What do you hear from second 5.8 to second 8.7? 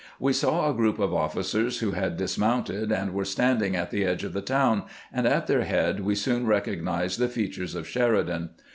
we soon recognized the features of Sheri dan.